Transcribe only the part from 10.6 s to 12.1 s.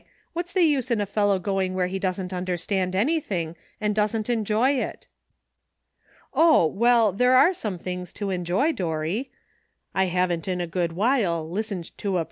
good while listened to